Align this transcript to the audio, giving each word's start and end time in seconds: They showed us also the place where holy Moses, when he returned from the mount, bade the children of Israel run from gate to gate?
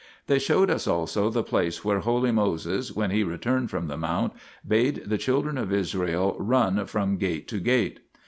They 0.25 0.39
showed 0.39 0.71
us 0.71 0.87
also 0.87 1.29
the 1.29 1.43
place 1.43 1.85
where 1.85 1.99
holy 1.99 2.31
Moses, 2.31 2.91
when 2.95 3.11
he 3.11 3.21
returned 3.23 3.69
from 3.69 3.87
the 3.87 3.97
mount, 3.99 4.33
bade 4.67 5.03
the 5.05 5.19
children 5.19 5.59
of 5.59 5.71
Israel 5.71 6.35
run 6.39 6.87
from 6.87 7.17
gate 7.17 7.47
to 7.49 7.59
gate? 7.59 7.99